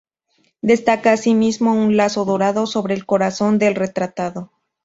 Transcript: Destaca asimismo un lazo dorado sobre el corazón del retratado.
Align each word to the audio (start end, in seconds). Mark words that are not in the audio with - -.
Destaca 0.63 1.11
asimismo 1.13 1.73
un 1.75 1.95
lazo 1.95 2.25
dorado 2.25 2.65
sobre 2.65 2.95
el 2.95 3.05
corazón 3.05 3.59
del 3.59 3.75
retratado. 3.75 4.51